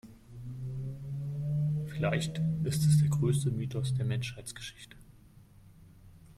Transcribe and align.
Vielleicht 1.85 2.41
ist 2.63 2.87
es 2.87 2.97
der 3.01 3.09
größte 3.09 3.51
Mythos 3.51 3.93
der 3.93 4.03
Menschheitsgeschichte. 4.03 4.97